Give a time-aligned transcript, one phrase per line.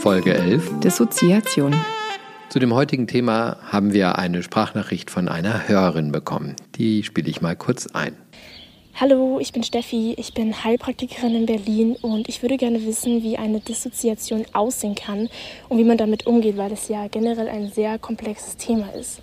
[0.00, 1.76] Folge 11 Dissoziation.
[2.48, 6.56] Zu dem heutigen Thema haben wir eine Sprachnachricht von einer Hörerin bekommen.
[6.76, 8.16] Die spiele ich mal kurz ein.
[8.94, 13.36] Hallo, ich bin Steffi, ich bin Heilpraktikerin in Berlin und ich würde gerne wissen, wie
[13.36, 15.28] eine Dissoziation aussehen kann
[15.68, 19.20] und wie man damit umgeht, weil das ja generell ein sehr komplexes Thema ist.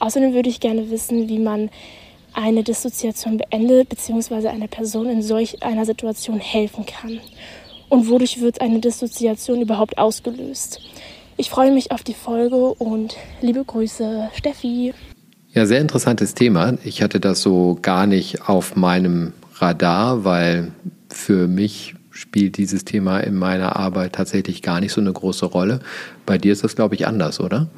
[0.00, 1.70] Außerdem würde ich gerne wissen, wie man
[2.34, 4.48] eine Dissoziation beendet bzw.
[4.48, 7.20] einer Person in solch einer Situation helfen kann
[7.88, 10.80] und wodurch wird eine Dissoziation überhaupt ausgelöst.
[11.36, 14.94] Ich freue mich auf die Folge und liebe Grüße, Steffi.
[15.52, 16.74] Ja, sehr interessantes Thema.
[16.84, 20.72] Ich hatte das so gar nicht auf meinem Radar, weil
[21.08, 25.80] für mich spielt dieses Thema in meiner Arbeit tatsächlich gar nicht so eine große Rolle.
[26.24, 27.68] Bei dir ist das, glaube ich, anders, oder?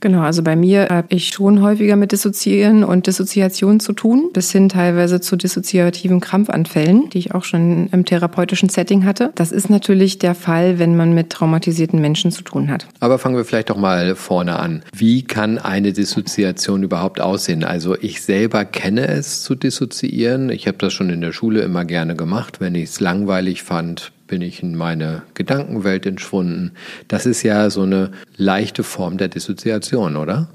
[0.00, 4.52] Genau, also bei mir habe ich schon häufiger mit Dissoziieren und Dissoziation zu tun, bis
[4.52, 9.32] hin teilweise zu dissoziativen Krampfanfällen, die ich auch schon im therapeutischen Setting hatte.
[9.34, 12.86] Das ist natürlich der Fall, wenn man mit traumatisierten Menschen zu tun hat.
[13.00, 14.82] Aber fangen wir vielleicht doch mal vorne an.
[14.94, 17.64] Wie kann eine Dissoziation überhaupt aussehen?
[17.64, 20.50] Also ich selber kenne es zu dissoziieren.
[20.50, 24.12] Ich habe das schon in der Schule immer gerne gemacht, wenn ich es langweilig fand
[24.28, 26.72] bin ich in meine Gedankenwelt entschwunden.
[27.08, 30.48] Das ist ja so eine leichte Form der Dissoziation, oder?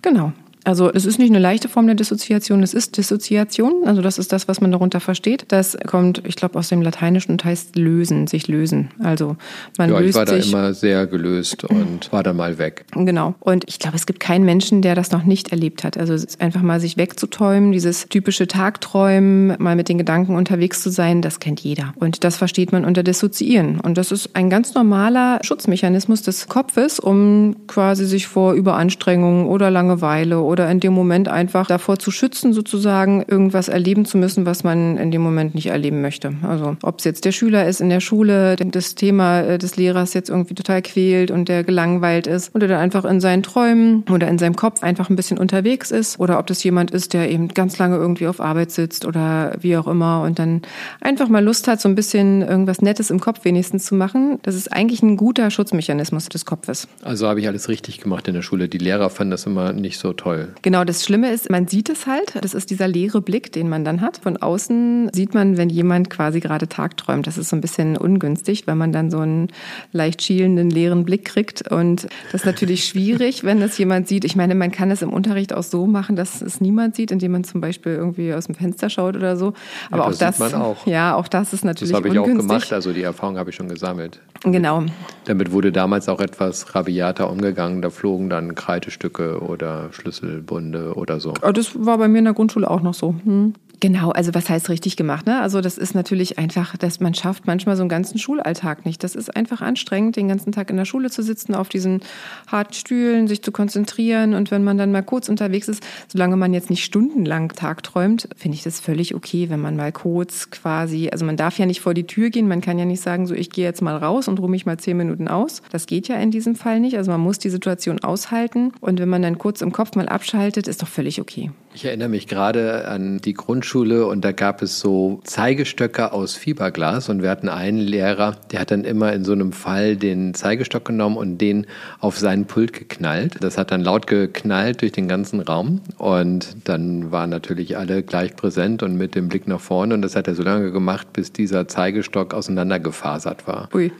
[0.00, 0.32] Genau.
[0.66, 3.84] Also es ist nicht eine leichte Form der Dissoziation, es ist Dissoziation.
[3.86, 5.44] Also das ist das, was man darunter versteht.
[5.48, 8.88] Das kommt, ich glaube, aus dem Lateinischen und heißt lösen, sich lösen.
[9.00, 9.36] Also
[9.78, 10.50] man ja, löst ich war sich.
[10.50, 12.84] da immer sehr gelöst und war dann mal weg.
[12.96, 13.36] Genau.
[13.38, 15.96] Und ich glaube, es gibt keinen Menschen, der das noch nicht erlebt hat.
[15.96, 21.22] Also einfach mal sich wegzuträumen, dieses typische Tagträumen, mal mit den Gedanken unterwegs zu sein,
[21.22, 21.94] das kennt jeder.
[21.94, 23.78] Und das versteht man unter Dissoziieren.
[23.78, 29.70] Und das ist ein ganz normaler Schutzmechanismus des Kopfes, um quasi sich vor Überanstrengung oder
[29.70, 34.46] Langeweile oder oder in dem Moment einfach davor zu schützen, sozusagen irgendwas erleben zu müssen,
[34.46, 36.32] was man in dem Moment nicht erleben möchte.
[36.40, 40.14] Also ob es jetzt der Schüler ist in der Schule, das Thema äh, des Lehrers
[40.14, 44.28] jetzt irgendwie total quält und der gelangweilt ist oder der einfach in seinen Träumen oder
[44.28, 47.48] in seinem Kopf einfach ein bisschen unterwegs ist oder ob das jemand ist, der eben
[47.48, 50.62] ganz lange irgendwie auf Arbeit sitzt oder wie auch immer und dann
[51.02, 54.38] einfach mal Lust hat, so ein bisschen irgendwas Nettes im Kopf wenigstens zu machen.
[54.40, 56.88] Das ist eigentlich ein guter Schutzmechanismus des Kopfes.
[57.02, 58.70] Also habe ich alles richtig gemacht in der Schule.
[58.70, 60.45] Die Lehrer fanden das immer nicht so toll.
[60.62, 62.34] Genau, das Schlimme ist, man sieht es halt.
[62.40, 64.18] Das ist dieser leere Blick, den man dann hat.
[64.18, 67.26] Von außen sieht man, wenn jemand quasi gerade tagträumt.
[67.26, 69.48] Das ist so ein bisschen ungünstig, weil man dann so einen
[69.92, 71.70] leicht schielenden, leeren Blick kriegt.
[71.70, 74.24] Und das ist natürlich schwierig, wenn das jemand sieht.
[74.24, 77.32] Ich meine, man kann es im Unterricht auch so machen, dass es niemand sieht, indem
[77.32, 79.52] man zum Beispiel irgendwie aus dem Fenster schaut oder so.
[79.90, 80.86] Aber ja, das auch das, sieht man auch.
[80.86, 82.44] ja, auch das ist natürlich Das habe ich ungünstig.
[82.44, 82.72] auch gemacht.
[82.72, 84.20] Also die Erfahrung habe ich schon gesammelt.
[84.44, 84.84] Genau.
[85.24, 87.82] Damit wurde damals auch etwas rabiater umgegangen.
[87.82, 89.90] Da flogen dann Kreidestücke oder
[90.36, 91.32] Schlüsselbunde oder so.
[91.32, 93.14] Das war bei mir in der Grundschule auch noch so.
[93.24, 93.54] Hm.
[93.80, 95.26] Genau, also was heißt richtig gemacht?
[95.26, 95.40] Ne?
[95.40, 99.04] Also das ist natürlich einfach, dass man schafft manchmal so einen ganzen Schulalltag nicht.
[99.04, 102.00] Das ist einfach anstrengend, den ganzen Tag in der Schule zu sitzen, auf diesen
[102.46, 104.32] harten Stühlen, sich zu konzentrieren.
[104.32, 108.56] Und wenn man dann mal kurz unterwegs ist, solange man jetzt nicht stundenlang tagträumt, finde
[108.56, 111.92] ich das völlig okay, wenn man mal kurz quasi, also man darf ja nicht vor
[111.92, 114.40] die Tür gehen, man kann ja nicht sagen, so ich gehe jetzt mal raus und
[114.40, 115.60] ruhe mich mal zehn Minuten aus.
[115.70, 116.96] Das geht ja in diesem Fall nicht.
[116.96, 118.72] Also man muss die Situation aushalten.
[118.80, 121.50] Und wenn man dann kurz im Kopf mal abschaltet, ist doch völlig okay.
[121.76, 127.10] Ich erinnere mich gerade an die Grundschule und da gab es so Zeigestöcke aus Fiberglas
[127.10, 130.86] und wir hatten einen Lehrer, der hat dann immer in so einem Fall den Zeigestock
[130.86, 131.66] genommen und den
[132.00, 133.36] auf seinen Pult geknallt.
[133.40, 138.34] Das hat dann laut geknallt durch den ganzen Raum und dann waren natürlich alle gleich
[138.36, 141.30] präsent und mit dem Blick nach vorne und das hat er so lange gemacht, bis
[141.30, 143.68] dieser Zeigestock auseinandergefasert war.
[143.74, 143.92] Ui.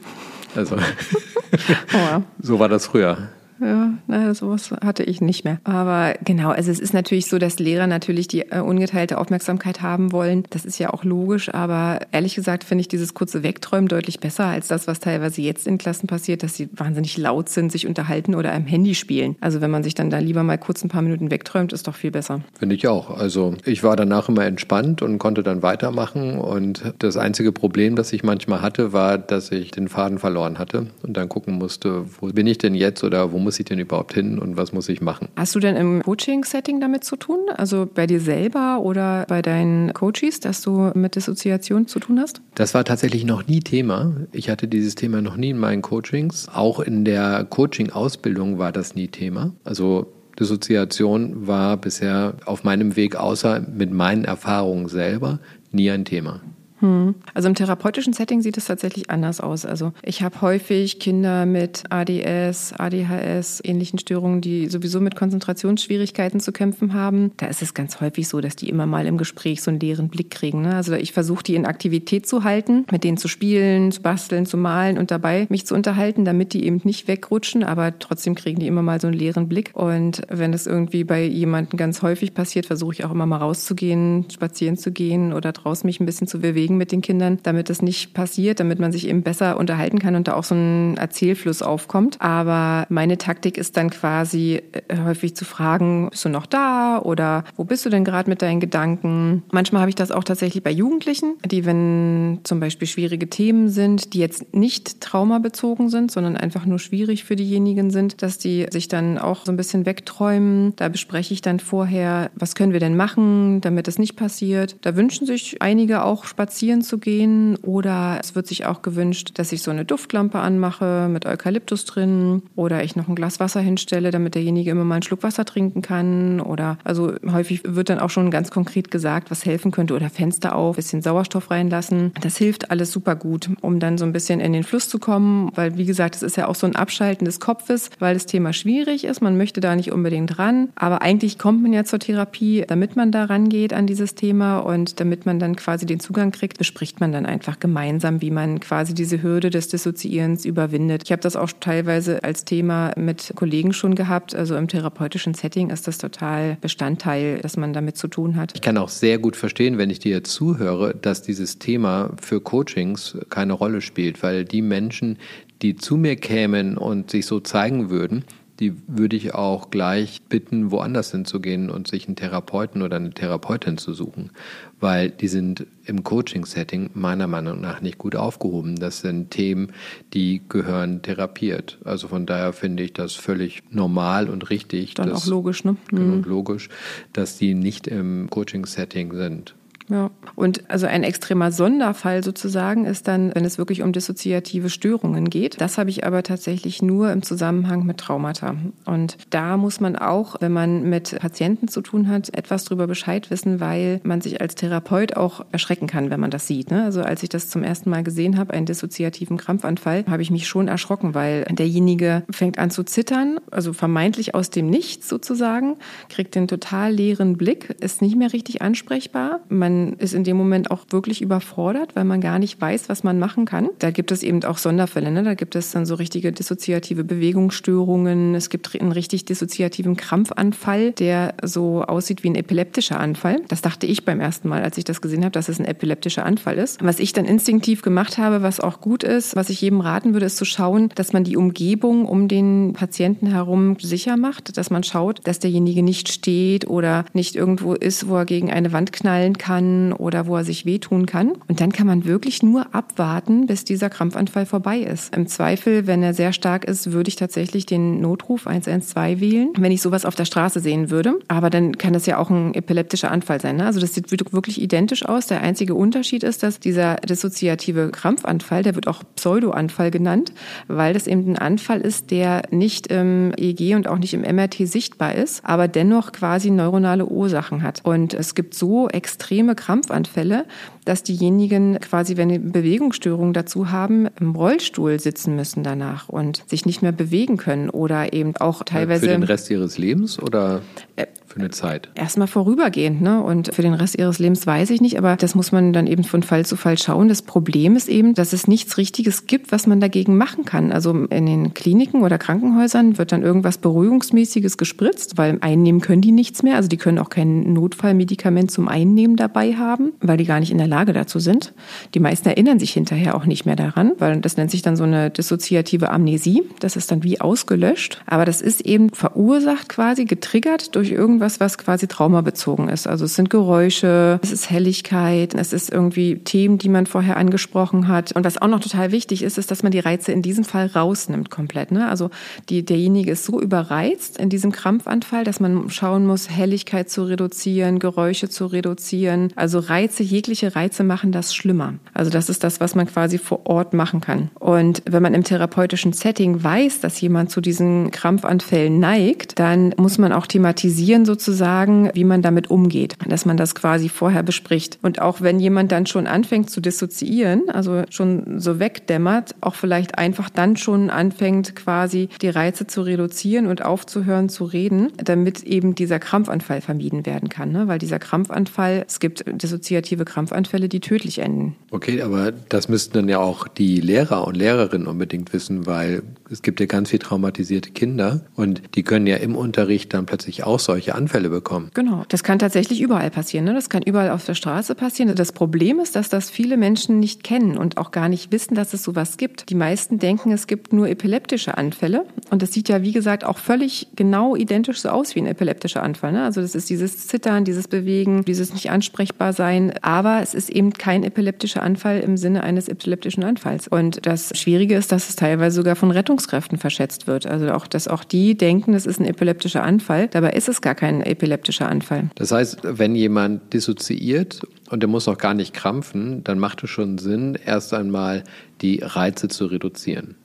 [0.55, 0.77] Also
[1.93, 2.23] Oh ja.
[2.41, 3.29] so war das früher.
[3.59, 5.59] Ja, naja, sowas hatte ich nicht mehr.
[5.63, 10.11] Aber genau, also es ist natürlich so, dass Lehrer natürlich die äh, ungeteilte Aufmerksamkeit haben
[10.11, 10.43] wollen.
[10.49, 14.45] Das ist ja auch logisch, aber ehrlich gesagt finde ich dieses kurze Wegträumen deutlich besser
[14.45, 18.35] als das, was teilweise jetzt in Klassen passiert, dass sie wahnsinnig laut sind, sich unterhalten
[18.35, 19.35] oder am Handy spielen.
[19.41, 21.95] Also wenn man sich dann da lieber mal kurz ein paar Minuten wegträumt, ist doch
[21.95, 22.41] viel besser.
[22.57, 23.09] Finde ich auch.
[23.17, 26.39] Also ich war danach immer entspannt und konnte dann weitermachen.
[26.39, 30.87] Und das einzige Problem, das ich manchmal hatte, war, dass ich den Faden verloren hatte
[31.03, 34.13] und dann gucken musste, wo bin ich denn jetzt oder wo muss ich denn überhaupt
[34.13, 35.29] hin und was muss ich machen?
[35.37, 37.39] Hast du denn im Coaching-Setting damit zu tun?
[37.55, 42.41] Also bei dir selber oder bei deinen Coaches, dass du mit Dissoziation zu tun hast?
[42.55, 44.11] Das war tatsächlich noch nie Thema.
[44.33, 46.49] Ich hatte dieses Thema noch nie in meinen Coachings.
[46.53, 49.53] Auch in der Coaching-Ausbildung war das nie Thema.
[49.63, 55.39] Also Dissoziation war bisher auf meinem Weg, außer mit meinen Erfahrungen selber,
[55.71, 56.41] nie ein Thema.
[56.79, 57.15] Hm.
[57.33, 59.65] Also im therapeutischen Setting sieht es tatsächlich anders aus.
[59.65, 66.51] Also ich habe häufig Kinder mit ADS, ADHS, ähnlichen Störungen, die sowieso mit Konzentrationsschwierigkeiten zu
[66.51, 67.31] kämpfen haben.
[67.37, 70.09] Da ist es ganz häufig so, dass die immer mal im Gespräch so einen leeren
[70.09, 70.61] Blick kriegen.
[70.61, 70.75] Ne?
[70.75, 74.57] Also ich versuche die in Aktivität zu halten, mit denen zu spielen, zu basteln, zu
[74.57, 78.67] malen und dabei mich zu unterhalten, damit die eben nicht wegrutschen, aber trotzdem kriegen die
[78.67, 79.71] immer mal so einen leeren Blick.
[79.73, 84.29] Und wenn das irgendwie bei jemandem ganz häufig passiert, versuche ich auch immer mal rauszugehen,
[84.31, 87.69] spazieren zu gehen oder draußen mich ein bisschen zu bewegen bewegen mit den Kindern, damit
[87.69, 90.97] das nicht passiert, damit man sich eben besser unterhalten kann und da auch so ein
[90.97, 92.17] Erzählfluss aufkommt.
[92.19, 97.43] Aber meine Taktik ist dann quasi äh, häufig zu fragen, bist du noch da oder
[97.55, 99.43] wo bist du denn gerade mit deinen Gedanken?
[99.51, 104.13] Manchmal habe ich das auch tatsächlich bei Jugendlichen, die, wenn zum Beispiel schwierige Themen sind,
[104.13, 108.87] die jetzt nicht traumabezogen sind, sondern einfach nur schwierig für diejenigen sind, dass die sich
[108.87, 110.73] dann auch so ein bisschen wegträumen.
[110.75, 114.75] Da bespreche ich dann vorher, was können wir denn machen, damit das nicht passiert.
[114.81, 119.33] Da wünschen sich einige auch Spaziergänge spazieren zu gehen oder es wird sich auch gewünscht,
[119.35, 123.59] dass ich so eine Duftlampe anmache mit Eukalyptus drin oder ich noch ein Glas Wasser
[123.59, 127.99] hinstelle, damit derjenige immer mal einen Schluck Wasser trinken kann oder also häufig wird dann
[127.99, 132.11] auch schon ganz konkret gesagt, was helfen könnte oder Fenster auf, bisschen Sauerstoff reinlassen.
[132.21, 135.51] Das hilft alles super gut, um dann so ein bisschen in den Fluss zu kommen,
[135.53, 138.51] weil wie gesagt, es ist ja auch so ein Abschalten des Kopfes, weil das Thema
[138.51, 142.65] schwierig ist, man möchte da nicht unbedingt ran, aber eigentlich kommt man ja zur Therapie,
[142.67, 146.46] damit man da rangeht an dieses Thema und damit man dann quasi den Zugang kriegt
[146.47, 151.03] kriegt, bespricht man dann einfach gemeinsam, wie man quasi diese Hürde des Dissoziierens überwindet.
[151.03, 154.33] Ich habe das auch teilweise als Thema mit Kollegen schon gehabt.
[154.33, 158.53] Also im therapeutischen Setting ist das total Bestandteil, dass man damit zu tun hat.
[158.55, 163.17] Ich kann auch sehr gut verstehen, wenn ich dir zuhöre, dass dieses Thema für Coachings
[163.29, 165.17] keine Rolle spielt, weil die Menschen,
[165.61, 168.23] die zu mir kämen und sich so zeigen würden,
[168.59, 173.77] die würde ich auch gleich bitten, woanders hinzugehen und sich einen Therapeuten oder eine Therapeutin
[173.77, 174.31] zu suchen,
[174.79, 178.75] weil die sind im Coaching-Setting meiner Meinung nach nicht gut aufgehoben.
[178.75, 179.73] Das sind Themen,
[180.13, 181.79] die gehören therapiert.
[181.83, 184.93] Also von daher finde ich das völlig normal und richtig.
[184.93, 185.77] Dann dass, auch logisch, ne?
[185.91, 186.23] Mhm.
[186.23, 186.69] logisch,
[187.13, 189.55] dass die nicht im Coaching-Setting sind.
[189.89, 195.29] Ja, und also ein extremer Sonderfall sozusagen ist dann, wenn es wirklich um dissoziative Störungen
[195.29, 195.61] geht.
[195.61, 198.55] Das habe ich aber tatsächlich nur im Zusammenhang mit Traumata.
[198.85, 203.31] Und da muss man auch, wenn man mit Patienten zu tun hat, etwas darüber Bescheid
[203.31, 206.69] wissen, weil man sich als Therapeut auch erschrecken kann, wenn man das sieht.
[206.69, 206.83] Ne?
[206.83, 210.47] Also als ich das zum ersten Mal gesehen habe, einen dissoziativen Krampfanfall, habe ich mich
[210.47, 215.77] schon erschrocken, weil derjenige fängt an zu zittern, also vermeintlich aus dem Nichts sozusagen,
[216.09, 219.39] kriegt den total leeren Blick, ist nicht mehr richtig ansprechbar.
[219.47, 223.19] Man ist in dem Moment auch wirklich überfordert, weil man gar nicht weiß, was man
[223.19, 223.69] machen kann.
[223.79, 225.11] Da gibt es eben auch Sonderfälle.
[225.11, 225.23] Ne?
[225.23, 228.35] Da gibt es dann so richtige dissoziative Bewegungsstörungen.
[228.35, 233.41] Es gibt einen richtig dissoziativen Krampfanfall, der so aussieht wie ein epileptischer Anfall.
[233.47, 236.25] Das dachte ich beim ersten Mal, als ich das gesehen habe, dass es ein epileptischer
[236.25, 236.83] Anfall ist.
[236.83, 240.25] Was ich dann instinktiv gemacht habe, was auch gut ist, was ich jedem raten würde,
[240.25, 244.83] ist zu schauen, dass man die Umgebung um den Patienten herum sicher macht, dass man
[244.83, 249.37] schaut, dass derjenige nicht steht oder nicht irgendwo ist, wo er gegen eine Wand knallen
[249.37, 251.33] kann kann oder wo er sich wehtun kann.
[251.47, 255.15] Und dann kann man wirklich nur abwarten, bis dieser Krampfanfall vorbei ist.
[255.15, 259.71] Im Zweifel, wenn er sehr stark ist, würde ich tatsächlich den Notruf 112 wählen, wenn
[259.71, 261.15] ich sowas auf der Straße sehen würde.
[261.27, 263.57] Aber dann kann das ja auch ein epileptischer Anfall sein.
[263.57, 263.65] Ne?
[263.65, 265.27] Also das sieht wirklich identisch aus.
[265.27, 270.31] Der einzige Unterschied ist, dass dieser dissoziative Krampfanfall, der wird auch Pseudoanfall genannt,
[270.67, 274.67] weil das eben ein Anfall ist, der nicht im EEG und auch nicht im MRT
[274.67, 277.81] sichtbar ist, aber dennoch quasi neuronale Ursachen hat.
[277.83, 280.45] Und es gibt so extreme Krampfanfälle,
[280.87, 286.65] dass diejenigen quasi, wenn eine Bewegungsstörung dazu haben, im Rollstuhl sitzen müssen danach und sich
[286.65, 289.05] nicht mehr bewegen können oder eben auch teilweise.
[289.05, 290.61] Für den Rest ihres Lebens oder?
[290.95, 291.89] Äh, für eine Zeit?
[291.95, 293.21] Erstmal vorübergehend, ne?
[293.21, 296.03] Und für den Rest ihres Lebens weiß ich nicht, aber das muss man dann eben
[296.03, 297.09] von Fall zu Fall schauen.
[297.09, 300.71] Das Problem ist eben, dass es nichts Richtiges gibt, was man dagegen machen kann.
[300.71, 306.11] Also in den Kliniken oder Krankenhäusern wird dann irgendwas Beruhigungsmäßiges gespritzt, weil einnehmen können die
[306.11, 306.55] nichts mehr.
[306.55, 310.57] Also die können auch kein Notfallmedikament zum Einnehmen dabei haben, weil die gar nicht in
[310.57, 311.53] der Lage dazu sind.
[311.93, 314.83] Die meisten erinnern sich hinterher auch nicht mehr daran, weil das nennt sich dann so
[314.83, 316.43] eine dissoziative Amnesie.
[316.59, 318.01] Das ist dann wie ausgelöscht.
[318.05, 322.85] Aber das ist eben verursacht quasi, getriggert durch irgendwas irgendwas, was quasi traumabezogen ist.
[322.85, 327.87] Also es sind Geräusche, es ist Helligkeit, es ist irgendwie Themen, die man vorher angesprochen
[327.87, 328.11] hat.
[328.11, 330.67] Und was auch noch total wichtig ist, ist, dass man die Reize in diesem Fall
[330.67, 331.71] rausnimmt komplett.
[331.71, 331.87] Ne?
[331.89, 332.09] Also
[332.49, 337.79] die, derjenige ist so überreizt in diesem Krampfanfall, dass man schauen muss, Helligkeit zu reduzieren,
[337.79, 339.33] Geräusche zu reduzieren.
[339.35, 341.75] Also Reize, jegliche Reize machen das schlimmer.
[341.93, 344.29] Also das ist das, was man quasi vor Ort machen kann.
[344.39, 349.97] Und wenn man im therapeutischen Setting weiß, dass jemand zu diesen Krampfanfällen neigt, dann muss
[349.97, 354.79] man auch thematisieren sozusagen, wie man damit umgeht, dass man das quasi vorher bespricht.
[354.81, 359.97] Und auch wenn jemand dann schon anfängt zu dissoziieren, also schon so wegdämmert, auch vielleicht
[359.97, 365.75] einfach dann schon anfängt quasi die Reize zu reduzieren und aufzuhören zu reden, damit eben
[365.75, 367.51] dieser Krampfanfall vermieden werden kann.
[367.51, 367.67] Ne?
[367.67, 371.55] Weil dieser Krampfanfall, es gibt dissoziative Krampfanfälle, die tödlich enden.
[371.69, 376.41] Okay, aber das müssten dann ja auch die Lehrer und Lehrerinnen unbedingt wissen, weil es
[376.41, 380.59] gibt ja ganz viel traumatisierte Kinder und die können ja im Unterricht dann plötzlich auch
[380.59, 381.69] solche Anfälle bekommen.
[381.73, 383.45] Genau, das kann tatsächlich überall passieren.
[383.45, 383.53] Ne?
[383.53, 385.13] Das kann überall auf der Straße passieren.
[385.15, 388.73] Das Problem ist, dass das viele Menschen nicht kennen und auch gar nicht wissen, dass
[388.73, 389.49] es sowas gibt.
[389.49, 393.37] Die meisten denken, es gibt nur epileptische Anfälle und das sieht ja, wie gesagt, auch
[393.37, 396.11] völlig genau identisch so aus wie ein epileptischer Anfall.
[396.11, 396.23] Ne?
[396.23, 400.71] Also das ist dieses Zittern, dieses Bewegen, dieses nicht ansprechbar sein, aber es ist eben
[400.71, 403.67] kein epileptischer Anfall im Sinne eines epileptischen Anfalls.
[403.67, 407.25] Und das Schwierige ist, dass es teilweise sogar von Rettungskräften verschätzt wird.
[407.25, 410.07] Also auch, dass auch die denken, es ist ein epileptischer Anfall.
[410.07, 412.09] Dabei ist es gar kein epileptischer Anfall.
[412.15, 416.69] Das heißt, wenn jemand dissoziiert und der muss auch gar nicht krampfen, dann macht es
[416.69, 418.23] schon Sinn, erst einmal
[418.61, 420.15] die Reize zu reduzieren.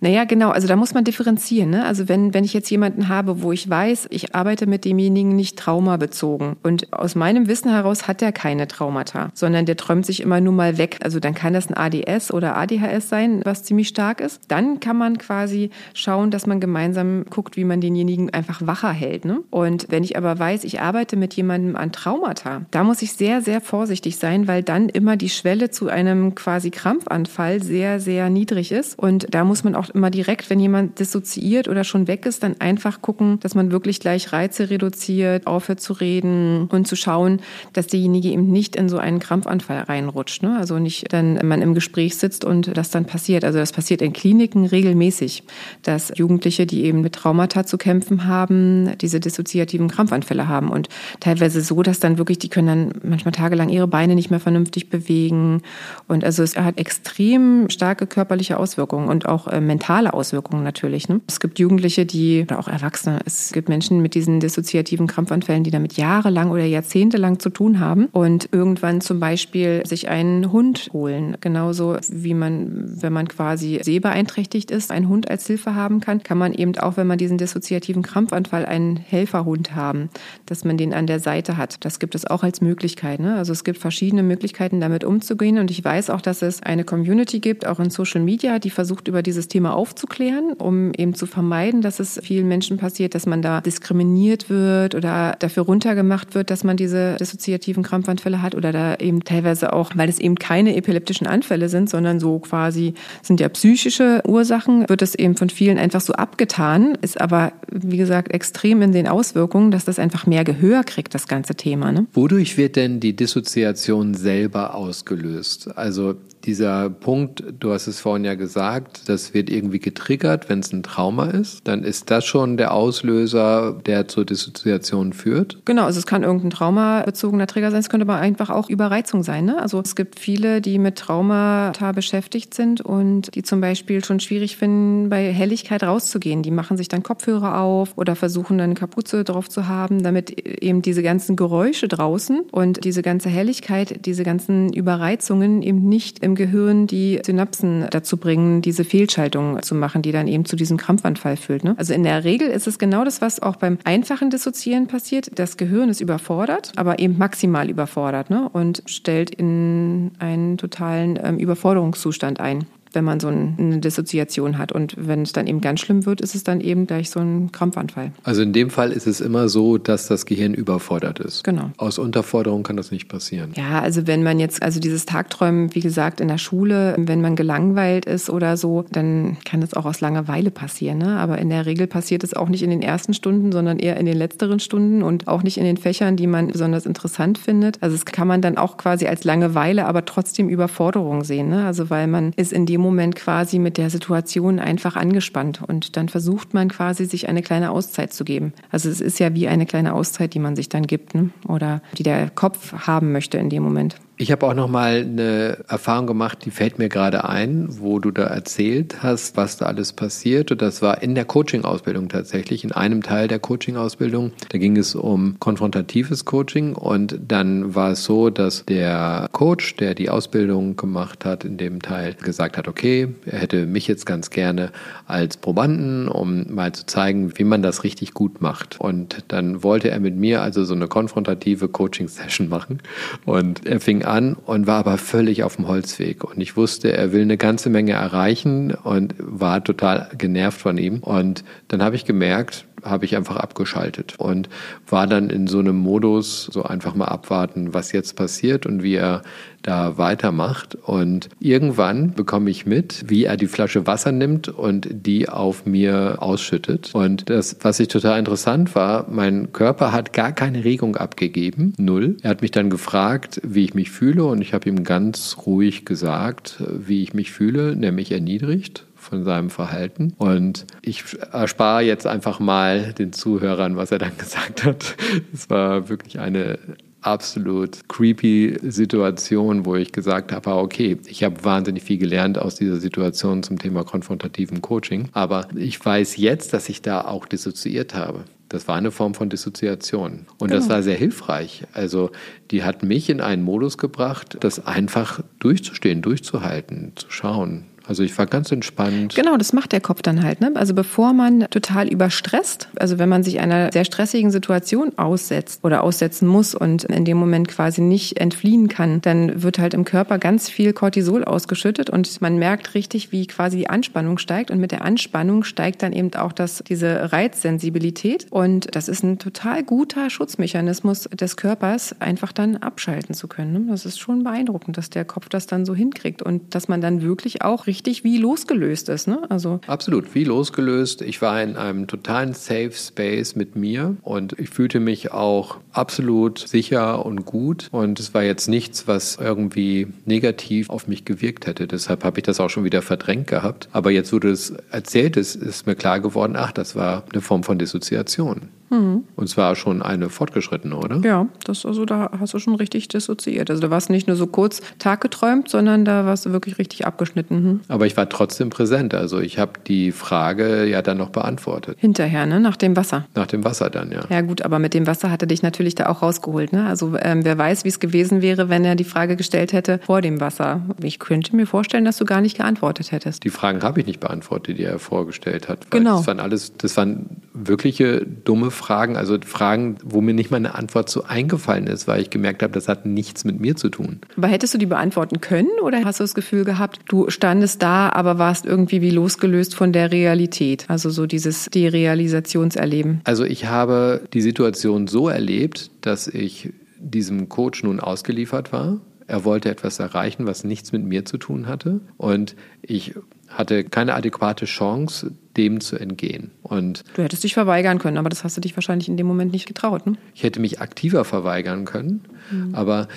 [0.00, 0.50] Naja, genau.
[0.50, 1.70] Also da muss man differenzieren.
[1.70, 1.84] Ne?
[1.84, 5.58] Also wenn, wenn ich jetzt jemanden habe, wo ich weiß, ich arbeite mit demjenigen nicht
[5.58, 10.40] traumabezogen und aus meinem Wissen heraus hat er keine Traumata, sondern der träumt sich immer
[10.40, 10.98] nur mal weg.
[11.02, 14.40] Also dann kann das ein ADS oder ADHS sein, was ziemlich stark ist.
[14.48, 19.24] Dann kann man quasi schauen, dass man gemeinsam guckt, wie man denjenigen einfach wacher hält.
[19.24, 19.40] Ne?
[19.50, 23.40] Und wenn ich aber weiß, ich arbeite mit jemandem an Traumata, da muss ich sehr,
[23.40, 28.72] sehr vorsichtig sein, weil dann immer die Schwelle zu einem quasi Krampfanfall sehr, sehr niedrig
[28.72, 28.98] ist.
[28.98, 32.60] Und da muss man auch immer direkt, wenn jemand dissoziiert oder schon weg ist, dann
[32.60, 37.40] einfach gucken, dass man wirklich gleich Reize reduziert, aufhört zu reden und zu schauen,
[37.72, 40.42] dass derjenige eben nicht in so einen Krampfanfall reinrutscht.
[40.42, 40.56] Ne?
[40.56, 43.44] Also nicht dann man im Gespräch sitzt und das dann passiert.
[43.44, 45.42] Also das passiert in Kliniken regelmäßig,
[45.82, 50.88] dass Jugendliche, die eben mit Traumata zu kämpfen haben, diese dissoziativen Krampfanfälle haben und
[51.20, 54.90] teilweise so, dass dann wirklich, die können dann manchmal tagelang ihre Beine nicht mehr vernünftig
[54.90, 55.62] bewegen
[56.06, 61.08] und also es hat extrem starke körperliche Auswirkungen und auch auch äh, mentale Auswirkungen natürlich.
[61.08, 61.20] Ne?
[61.26, 65.70] Es gibt Jugendliche, die, oder auch Erwachsene, es gibt Menschen mit diesen dissoziativen Krampfanfällen, die
[65.70, 71.36] damit jahrelang oder jahrzehntelang zu tun haben und irgendwann zum Beispiel sich einen Hund holen.
[71.40, 76.38] Genauso wie man, wenn man quasi sehbeeinträchtigt ist, einen Hund als Hilfe haben kann, kann
[76.38, 80.10] man eben auch, wenn man diesen dissoziativen Krampfanfall, einen Helferhund haben,
[80.46, 81.84] dass man den an der Seite hat.
[81.84, 83.20] Das gibt es auch als Möglichkeit.
[83.20, 83.36] Ne?
[83.36, 85.58] Also es gibt verschiedene Möglichkeiten, damit umzugehen.
[85.58, 89.08] Und ich weiß auch, dass es eine Community gibt, auch in Social Media, die versucht,
[89.08, 93.42] über dieses Thema aufzuklären, um eben zu vermeiden, dass es vielen Menschen passiert, dass man
[93.42, 98.96] da diskriminiert wird oder dafür runtergemacht wird, dass man diese dissoziativen Krampfanfälle hat oder da
[98.96, 103.48] eben teilweise auch, weil es eben keine epileptischen Anfälle sind, sondern so quasi sind ja
[103.48, 108.82] psychische Ursachen, wird es eben von vielen einfach so abgetan, ist aber, wie gesagt, extrem
[108.82, 111.92] in den Auswirkungen, dass das einfach mehr Gehör kriegt, das ganze Thema.
[111.92, 112.06] Ne?
[112.12, 115.76] Wodurch wird denn die Dissoziation selber ausgelöst?
[115.76, 116.16] Also
[116.48, 120.82] dieser Punkt, du hast es vorhin ja gesagt, das wird irgendwie getriggert, wenn es ein
[120.82, 125.58] Trauma ist, dann ist das schon der Auslöser, der zur Dissoziation führt?
[125.66, 129.44] Genau, also es kann irgendein traumabezogener Trigger sein, es könnte aber einfach auch Überreizung sein.
[129.44, 129.60] Ne?
[129.60, 134.56] Also es gibt viele, die mit Traumata beschäftigt sind und die zum Beispiel schon schwierig
[134.56, 136.42] finden, bei Helligkeit rauszugehen.
[136.42, 140.30] Die machen sich dann Kopfhörer auf oder versuchen dann Kapuze drauf zu haben, damit
[140.62, 146.37] eben diese ganzen Geräusche draußen und diese ganze Helligkeit, diese ganzen Überreizungen eben nicht im
[146.38, 151.36] Gehirn die Synapsen dazu bringen, diese Fehlschaltung zu machen, die dann eben zu diesem Krampfanfall
[151.36, 151.64] führt.
[151.64, 151.74] Ne?
[151.76, 155.38] Also in der Regel ist es genau das, was auch beim einfachen Dissoziieren passiert.
[155.38, 158.48] Das Gehirn ist überfordert, aber eben maximal überfordert ne?
[158.50, 164.72] und stellt in einen totalen ähm, Überforderungszustand ein wenn man so eine Dissoziation hat.
[164.72, 167.52] Und wenn es dann eben ganz schlimm wird, ist es dann eben gleich so ein
[167.52, 168.12] Krampfanfall.
[168.22, 171.44] Also in dem Fall ist es immer so, dass das Gehirn überfordert ist.
[171.44, 171.70] Genau.
[171.76, 173.52] Aus Unterforderung kann das nicht passieren.
[173.56, 177.36] Ja, also wenn man jetzt, also dieses Tagträumen, wie gesagt, in der Schule, wenn man
[177.36, 180.98] gelangweilt ist oder so, dann kann das auch aus Langeweile passieren.
[180.98, 181.18] Ne?
[181.18, 184.06] Aber in der Regel passiert es auch nicht in den ersten Stunden, sondern eher in
[184.06, 187.82] den letzteren Stunden und auch nicht in den Fächern, die man besonders interessant findet.
[187.82, 191.48] Also es kann man dann auch quasi als Langeweile, aber trotzdem Überforderung sehen.
[191.48, 191.64] Ne?
[191.64, 195.60] Also weil man ist in dem dem Moment quasi mit der Situation einfach angespannt.
[195.66, 198.52] Und dann versucht man quasi, sich eine kleine Auszeit zu geben.
[198.70, 201.30] Also es ist ja wie eine kleine Auszeit, die man sich dann gibt ne?
[201.46, 203.96] oder die der Kopf haben möchte in dem Moment.
[204.20, 208.10] Ich habe auch noch mal eine Erfahrung gemacht, die fällt mir gerade ein, wo du
[208.10, 210.50] da erzählt hast, was da alles passiert.
[210.50, 214.32] Und das war in der Coaching-Ausbildung tatsächlich, in einem Teil der Coaching-Ausbildung.
[214.48, 219.94] Da ging es um konfrontatives Coaching und dann war es so, dass der Coach, der
[219.94, 224.30] die Ausbildung gemacht hat, in dem Teil gesagt hat, okay, er hätte mich jetzt ganz
[224.30, 224.72] gerne
[225.06, 228.80] als Probanden, um mal zu zeigen, wie man das richtig gut macht.
[228.80, 232.82] Und dann wollte er mit mir also so eine konfrontative Coaching-Session machen.
[233.24, 236.24] Und er fing an und war aber völlig auf dem Holzweg.
[236.24, 241.00] Und ich wusste, er will eine ganze Menge erreichen und war total genervt von ihm.
[241.00, 244.48] Und dann habe ich gemerkt, habe ich einfach abgeschaltet und
[244.88, 248.94] war dann in so einem Modus, so einfach mal abwarten, was jetzt passiert und wie
[248.94, 249.22] er
[249.62, 250.74] da weitermacht.
[250.74, 256.16] Und irgendwann bekomme ich mit, wie er die Flasche Wasser nimmt und die auf mir
[256.20, 256.90] ausschüttet.
[256.94, 262.16] Und das, was ich total interessant war, mein Körper hat gar keine Regung abgegeben, null.
[262.22, 265.84] Er hat mich dann gefragt, wie ich mich fühle und ich habe ihm ganz ruhig
[265.84, 270.14] gesagt, wie ich mich fühle, nämlich erniedrigt von seinem Verhalten.
[270.18, 274.96] Und ich erspare jetzt einfach mal den Zuhörern, was er dann gesagt hat.
[275.32, 276.58] Es war wirklich eine
[277.00, 282.56] absolut creepy Situation, wo ich gesagt habe, ah, okay, ich habe wahnsinnig viel gelernt aus
[282.56, 287.94] dieser Situation zum Thema konfrontativen Coaching, aber ich weiß jetzt, dass ich da auch dissoziiert
[287.94, 288.24] habe.
[288.48, 290.26] Das war eine Form von Dissoziation.
[290.38, 290.54] Und genau.
[290.54, 291.64] das war sehr hilfreich.
[291.74, 292.10] Also
[292.50, 298.16] die hat mich in einen Modus gebracht, das einfach durchzustehen, durchzuhalten, zu schauen, also ich
[298.18, 299.14] war ganz entspannt.
[299.14, 300.42] Genau, das macht der Kopf dann halt.
[300.42, 300.52] Ne?
[300.54, 305.82] Also bevor man total überstresst, also wenn man sich einer sehr stressigen Situation aussetzt oder
[305.82, 310.18] aussetzen muss und in dem Moment quasi nicht entfliehen kann, dann wird halt im Körper
[310.18, 314.50] ganz viel Cortisol ausgeschüttet und man merkt richtig, wie quasi die Anspannung steigt.
[314.50, 318.26] Und mit der Anspannung steigt dann eben auch das, diese Reizsensibilität.
[318.30, 323.52] Und das ist ein total guter Schutzmechanismus des Körpers, einfach dann abschalten zu können.
[323.52, 323.66] Ne?
[323.70, 327.00] Das ist schon beeindruckend, dass der Kopf das dann so hinkriegt und dass man dann
[327.00, 329.06] wirklich auch richtig richtig wie losgelöst ist.
[329.06, 329.22] Ne?
[329.28, 331.00] Also Absolut, wie losgelöst.
[331.00, 336.40] Ich war in einem totalen Safe Space mit mir und ich fühlte mich auch absolut
[336.40, 337.68] sicher und gut.
[337.70, 341.68] Und es war jetzt nichts, was irgendwie negativ auf mich gewirkt hätte.
[341.68, 343.68] Deshalb habe ich das auch schon wieder verdrängt gehabt.
[343.72, 347.22] Aber jetzt, wo du es erzählt hast, ist mir klar geworden, ach, das war eine
[347.22, 348.48] Form von Dissoziation.
[348.70, 349.04] Mhm.
[349.16, 351.00] Und zwar schon eine fortgeschrittene, oder?
[351.04, 353.50] Ja, das also da hast du schon richtig dissoziiert.
[353.50, 356.58] Also da warst du nicht nur so kurz Tag geträumt, sondern da warst du wirklich
[356.58, 357.42] richtig abgeschnitten.
[357.42, 357.60] Mhm.
[357.68, 358.94] Aber ich war trotzdem präsent.
[358.94, 361.76] Also ich habe die Frage ja dann noch beantwortet.
[361.80, 362.40] Hinterher, ne?
[362.40, 363.06] Nach dem Wasser.
[363.14, 364.02] Nach dem Wasser dann, ja.
[364.08, 366.52] Ja gut, aber mit dem Wasser hat er dich natürlich da auch rausgeholt.
[366.52, 366.66] Ne?
[366.66, 370.00] Also ähm, wer weiß, wie es gewesen wäre, wenn er die Frage gestellt hätte vor
[370.00, 370.62] dem Wasser.
[370.82, 373.24] Ich könnte mir vorstellen, dass du gar nicht geantwortet hättest.
[373.24, 375.70] Die Fragen habe ich nicht beantwortet, die er vorgestellt hat.
[375.70, 375.98] Genau.
[375.98, 380.54] Das waren alles, das waren wirkliche dumme Fragen, also Fragen, wo mir nicht mal eine
[380.54, 384.00] Antwort so eingefallen ist, weil ich gemerkt habe, das hat nichts mit mir zu tun.
[384.16, 387.90] Aber hättest du die beantworten können oder hast du das Gefühl gehabt, du standest da,
[387.90, 390.64] aber warst irgendwie wie losgelöst von der Realität?
[390.68, 393.00] Also so dieses Derealisationserleben.
[393.04, 398.80] Also ich habe die Situation so erlebt, dass ich diesem Coach nun ausgeliefert war.
[399.06, 401.80] Er wollte etwas erreichen, was nichts mit mir zu tun hatte.
[401.96, 402.94] Und ich
[403.28, 406.32] hatte keine adäquate Chance, dem zu entgehen.
[406.42, 409.32] Und du hättest dich verweigern können, aber das hast du dich wahrscheinlich in dem Moment
[409.32, 409.86] nicht getraut.
[409.86, 409.96] Ne?
[410.14, 412.54] Ich hätte mich aktiver verweigern können, mhm.
[412.54, 412.88] aber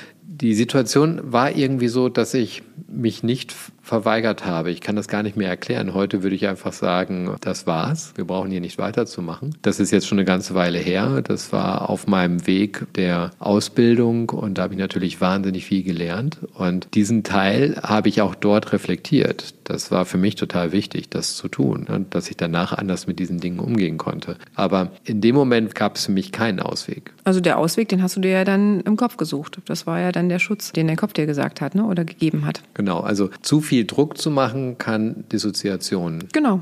[0.42, 4.72] die Situation war irgendwie so, dass ich mich nicht verweigert habe.
[4.72, 5.94] Ich kann das gar nicht mehr erklären.
[5.94, 8.14] Heute würde ich einfach sagen, das war's.
[8.16, 9.56] Wir brauchen hier nicht weiterzumachen.
[9.62, 11.22] Das ist jetzt schon eine ganze Weile her.
[11.22, 16.38] Das war auf meinem Weg der Ausbildung und da habe ich natürlich wahnsinnig viel gelernt.
[16.54, 19.54] Und diesen Teil habe ich auch dort reflektiert.
[19.64, 23.20] Das war für mich total wichtig, das zu tun und dass ich danach anders mit
[23.20, 24.38] diesen Dingen umgehen konnte.
[24.56, 27.14] Aber in dem Moment gab es für mich keinen Ausweg.
[27.24, 29.60] Also der Ausweg, den hast du dir ja dann im Kopf gesucht.
[29.66, 31.86] Das war ja dann der Schutz, den der Kopf dir gesagt hat ne?
[31.86, 32.62] oder gegeben hat.
[32.74, 36.24] Genau, also zu viel Druck zu machen kann Dissoziation.
[36.32, 36.62] Genau.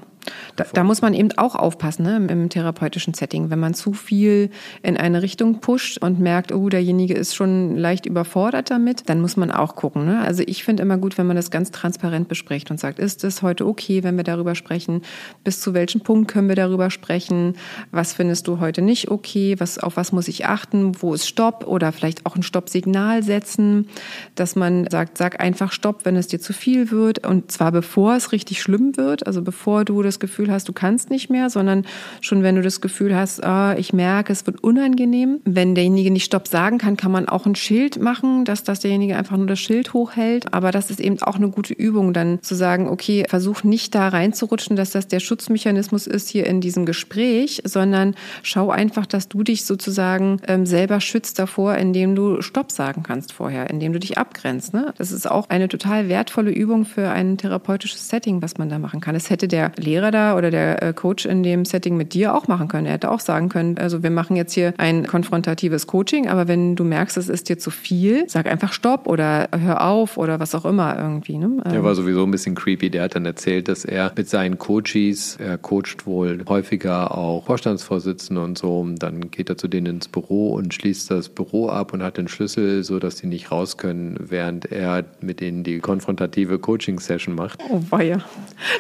[0.56, 3.50] Da, da, muss man eben auch aufpassen ne, im, therapeutischen Setting.
[3.50, 4.50] Wenn man zu viel
[4.84, 9.38] in eine Richtung pusht und merkt, oh, derjenige ist schon leicht überfordert damit, dann muss
[9.38, 10.06] man auch gucken.
[10.06, 10.20] Ne?
[10.22, 13.42] Also ich finde immer gut, wenn man das ganz transparent bespricht und sagt, ist es
[13.42, 15.02] heute okay, wenn wir darüber sprechen?
[15.44, 17.54] Bis zu welchem Punkt können wir darüber sprechen?
[17.92, 19.56] Was findest du heute nicht okay?
[19.60, 21.02] Was, auf was muss ich achten?
[21.02, 21.66] Wo ist Stopp?
[21.66, 23.88] Oder vielleicht auch ein Stoppsignal setzen,
[24.36, 27.26] dass man sagt, sag einfach Stopp, wenn es dir zu viel wird.
[27.26, 31.10] Und zwar bevor es richtig schlimm wird, also bevor du das Gefühl hast, du kannst
[31.10, 31.86] nicht mehr, sondern
[32.22, 35.40] schon wenn du das Gefühl hast, oh, ich merke, es wird unangenehm.
[35.46, 39.16] Wenn derjenige nicht Stopp sagen kann, kann man auch ein Schild machen, dass, dass derjenige
[39.16, 40.54] einfach nur das Schild hochhält.
[40.54, 44.08] Aber das ist eben auch eine gute Übung, dann zu sagen, okay, versuch nicht da
[44.08, 49.44] reinzurutschen, dass das der Schutzmechanismus ist hier in diesem Gespräch, sondern schau einfach, dass du
[49.44, 54.18] dich sozusagen ähm, selber schützt davor, indem du Stopp sagen kannst vorher, indem du dich
[54.18, 54.74] abgrenzt.
[54.74, 54.94] Ne?
[54.98, 59.02] Das ist auch eine total wertvolle Übung für ein therapeutisches Setting, was man da machen
[59.02, 59.14] kann.
[59.14, 62.48] Das hätte der Lehrer da oder der äh, Coach in dem Setting mit dir auch
[62.48, 62.86] machen können.
[62.86, 66.76] Er hätte auch sagen können, also wir machen jetzt hier ein konfrontatives Coaching, aber wenn
[66.76, 70.56] du merkst, es ist dir zu viel, sag einfach Stopp oder hör auf oder was
[70.56, 71.38] auch immer irgendwie.
[71.38, 71.62] Ne?
[71.72, 72.90] Der war sowieso ein bisschen creepy.
[72.90, 78.42] Der hat dann erzählt, dass er mit seinen Coaches, er coacht wohl häufiger auch Vorstandsvorsitzende
[78.42, 82.04] und so, dann geht er zu denen ins Büro und schließt das Büro ab und
[82.04, 86.60] hat den Schlüssel, so dass die nicht raus können, während er mit denen die konfrontative
[86.60, 87.60] Coaching-Session macht.
[87.70, 88.24] Oh weia.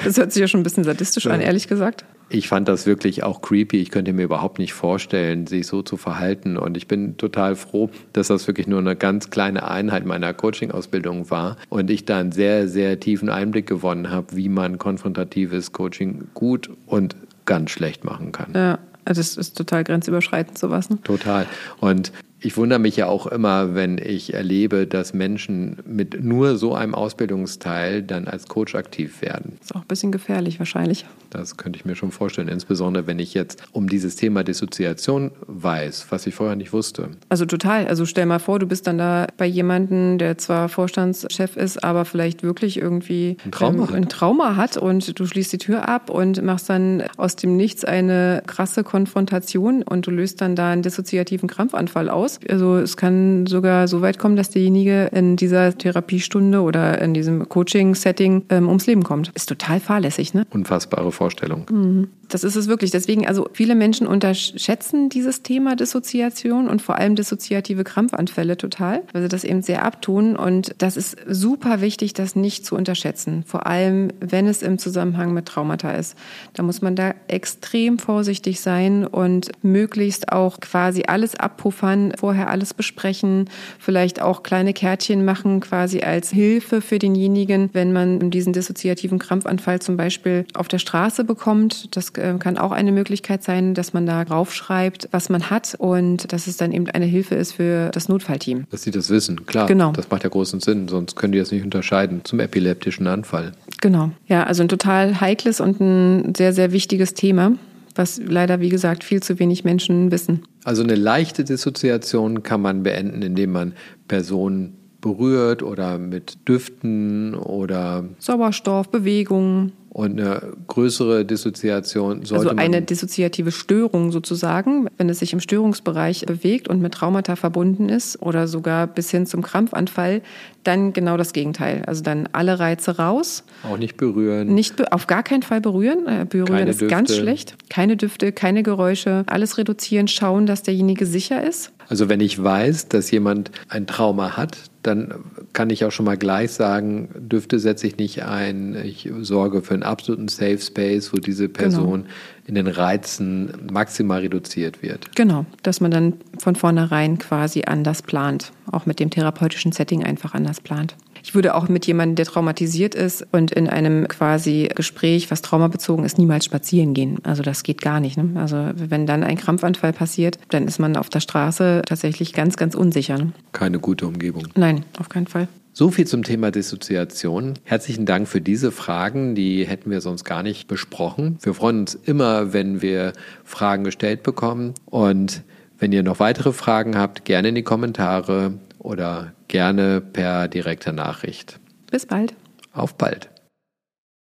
[0.03, 1.31] Das hört sich ja schon ein bisschen sadistisch ja.
[1.31, 2.05] an, ehrlich gesagt.
[2.31, 3.77] Ich fand das wirklich auch creepy.
[3.77, 6.57] Ich könnte mir überhaupt nicht vorstellen, sich so zu verhalten.
[6.57, 11.31] Und ich bin total froh, dass das wirklich nur eine ganz kleine Einheit meiner Coaching-Ausbildung
[11.31, 16.27] war und ich da einen sehr, sehr tiefen Einblick gewonnen habe, wie man konfrontatives Coaching
[16.35, 18.53] gut und ganz schlecht machen kann.
[18.53, 18.79] Ja.
[19.05, 20.91] Das ist total grenzüberschreitend, sowas.
[20.91, 20.99] Ne?
[21.03, 21.47] Total.
[21.79, 26.73] Und ich wundere mich ja auch immer, wenn ich erlebe, dass Menschen mit nur so
[26.73, 29.57] einem Ausbildungsteil dann als Coach aktiv werden.
[29.61, 31.05] Ist auch ein bisschen gefährlich wahrscheinlich.
[31.29, 36.07] Das könnte ich mir schon vorstellen, insbesondere wenn ich jetzt um dieses Thema Dissoziation weiß,
[36.09, 37.09] was ich vorher nicht wusste.
[37.29, 37.87] Also total.
[37.87, 42.05] Also stell mal vor, du bist dann da bei jemandem, der zwar Vorstandschef ist, aber
[42.05, 46.09] vielleicht wirklich irgendwie ein Trauma, ähm, ein Trauma hat und du schließt die Tür ab
[46.09, 50.81] und machst dann aus dem Nichts eine krasse Konfrontation und du löst dann da einen
[50.81, 52.39] dissoziativen Krampfanfall aus aus.
[52.49, 57.47] Also es kann sogar so weit kommen, dass derjenige in dieser Therapiestunde oder in diesem
[57.47, 59.31] Coaching-Setting ähm, ums Leben kommt.
[59.35, 60.45] Ist total fahrlässig, ne?
[60.51, 61.65] Unfassbare Vorstellung.
[61.69, 62.07] Mhm.
[62.29, 62.91] Das ist es wirklich.
[62.91, 69.23] Deswegen, also viele Menschen unterschätzen dieses Thema Dissoziation und vor allem dissoziative Krampfanfälle total, weil
[69.23, 70.35] sie das eben sehr abtun.
[70.35, 73.43] Und das ist super wichtig, das nicht zu unterschätzen.
[73.45, 76.15] Vor allem, wenn es im Zusammenhang mit Traumata ist.
[76.53, 82.73] Da muss man da extrem vorsichtig sein und möglichst auch quasi alles abpuffern, vorher alles
[82.73, 89.17] besprechen, vielleicht auch kleine Kärtchen machen, quasi als Hilfe für denjenigen, wenn man diesen dissoziativen
[89.17, 91.95] Krampfanfall zum Beispiel auf der Straße bekommt.
[91.95, 96.31] Das äh, kann auch eine Möglichkeit sein, dass man da draufschreibt, was man hat und
[96.31, 98.65] dass es dann eben eine Hilfe ist für das Notfallteam.
[98.69, 99.67] Dass sie das wissen, klar.
[99.67, 99.91] Genau.
[99.91, 103.53] Das macht ja großen Sinn, sonst können die das nicht unterscheiden zum epileptischen Anfall.
[103.81, 104.11] Genau.
[104.27, 107.53] Ja, also ein total heikles und ein sehr, sehr wichtiges Thema
[107.95, 110.43] was leider, wie gesagt, viel zu wenig Menschen wissen.
[110.63, 113.73] Also eine leichte Dissoziation kann man beenden, indem man
[114.07, 119.71] Personen berührt oder mit Düften oder Sauerstoff, Bewegung.
[119.91, 126.25] Und eine größere Dissoziation sollte Also eine dissoziative Störung sozusagen, wenn es sich im Störungsbereich
[126.27, 130.21] bewegt und mit Traumata verbunden ist oder sogar bis hin zum Krampfanfall,
[130.63, 131.81] dann genau das Gegenteil.
[131.87, 133.43] Also dann alle Reize raus.
[133.63, 134.53] Auch nicht berühren.
[134.53, 136.05] Nicht auf gar keinen Fall berühren.
[136.07, 136.95] Äh, berühren keine ist Düfte.
[136.95, 137.55] ganz schlecht.
[137.69, 139.23] Keine Düfte, keine Geräusche.
[139.25, 141.71] Alles reduzieren, schauen, dass derjenige sicher ist.
[141.87, 145.13] Also wenn ich weiß, dass jemand ein Trauma hat, dann
[145.53, 148.75] kann ich auch schon mal gleich sagen, Düfte setze ich nicht ein.
[148.83, 151.59] Ich sorge für einen absoluten Safe Space, wo diese genau.
[151.59, 152.13] Person genau.
[152.47, 155.15] in den Reizen maximal reduziert wird.
[155.15, 160.33] Genau, dass man dann von vornherein quasi anders plant, auch mit dem therapeutischen Setting einfach
[160.33, 160.95] anders plant.
[161.23, 166.05] Ich würde auch mit jemandem, der traumatisiert ist und in einem quasi Gespräch, was traumabezogen
[166.05, 167.19] ist, niemals spazieren gehen.
[167.23, 168.17] Also das geht gar nicht.
[168.17, 168.39] Ne?
[168.39, 172.75] Also wenn dann ein Krampfanfall passiert, dann ist man auf der Straße tatsächlich ganz, ganz
[172.75, 173.17] unsicher.
[173.17, 173.31] Ne?
[173.51, 174.47] Keine gute Umgebung.
[174.55, 175.47] Nein, auf keinen Fall.
[175.71, 177.53] So viel zum Thema Dissoziation.
[177.63, 179.35] Herzlichen Dank für diese Fragen.
[179.35, 181.37] Die hätten wir sonst gar nicht besprochen.
[181.41, 183.13] Wir freuen uns immer, wenn wir
[183.45, 184.73] Fragen gestellt bekommen.
[184.85, 185.43] Und
[185.77, 188.55] wenn ihr noch weitere Fragen habt, gerne in die Kommentare
[188.89, 191.59] oder gerne per direkter Nachricht.
[191.91, 192.33] Bis bald.
[192.73, 193.29] Auf bald.